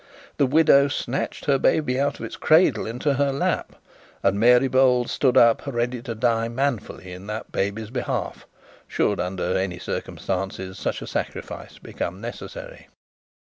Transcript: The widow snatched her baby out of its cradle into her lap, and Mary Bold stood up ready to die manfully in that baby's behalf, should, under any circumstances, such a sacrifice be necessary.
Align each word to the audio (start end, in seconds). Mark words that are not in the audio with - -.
The 0.37 0.47
widow 0.47 0.87
snatched 0.87 1.45
her 1.45 1.59
baby 1.59 1.99
out 1.99 2.17
of 2.19 2.25
its 2.25 2.35
cradle 2.35 2.87
into 2.87 3.13
her 3.13 3.31
lap, 3.31 3.75
and 4.23 4.39
Mary 4.39 4.67
Bold 4.67 5.11
stood 5.11 5.37
up 5.37 5.61
ready 5.67 6.01
to 6.01 6.15
die 6.15 6.47
manfully 6.47 7.11
in 7.13 7.27
that 7.27 7.51
baby's 7.51 7.91
behalf, 7.91 8.47
should, 8.87 9.19
under 9.19 9.55
any 9.55 9.77
circumstances, 9.77 10.79
such 10.79 11.03
a 11.03 11.05
sacrifice 11.05 11.77
be 11.77 11.93
necessary. 11.93 12.87